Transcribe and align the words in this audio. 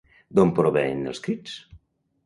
D'on 0.39 0.53
provenen 0.61 1.13
els 1.15 1.23
crits? 1.29 1.57